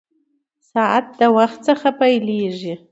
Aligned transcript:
ساعت 0.71 1.05
د 1.19 1.21
وخت 1.37 1.59
څخه 1.67 1.87
پېلېږي. 1.99 2.73